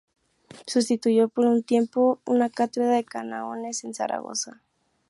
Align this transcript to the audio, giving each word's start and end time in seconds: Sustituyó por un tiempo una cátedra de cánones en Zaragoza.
Sustituyó 0.65 1.29
por 1.29 1.45
un 1.45 1.61
tiempo 1.61 2.21
una 2.25 2.49
cátedra 2.49 2.89
de 2.95 3.05
cánones 3.05 3.83
en 3.83 3.93
Zaragoza. 3.93 4.59